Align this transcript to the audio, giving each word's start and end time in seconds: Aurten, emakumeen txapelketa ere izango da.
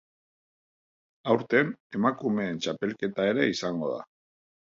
Aurten, 1.33 1.69
emakumeen 1.99 2.57
txapelketa 2.67 3.27
ere 3.35 3.47
izango 3.53 3.93
da. 3.95 4.01